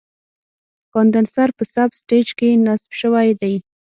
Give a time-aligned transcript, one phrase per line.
[0.93, 3.55] کاندنسر په سب سټیج کې نصب شوی دی.